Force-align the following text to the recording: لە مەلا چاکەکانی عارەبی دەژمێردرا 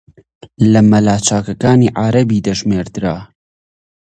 لە 0.71 0.81
مەلا 0.91 1.15
چاکەکانی 1.27 1.93
عارەبی 1.99 2.43
دەژمێردرا 2.47 3.17